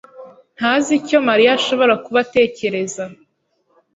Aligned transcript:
ntazi 0.57 0.91
icyo 0.99 1.17
Mariya 1.27 1.51
ashobora 1.59 1.93
kuba 2.03 2.19
atekereza. 2.25 3.03